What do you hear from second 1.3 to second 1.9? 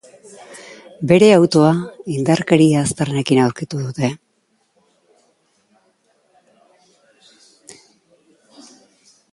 autoa